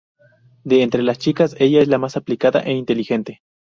[0.63, 3.43] De entre las chicas, ella es la más aplicada e inteligente.